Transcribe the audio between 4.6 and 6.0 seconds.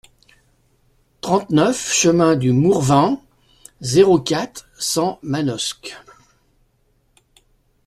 cent Manosque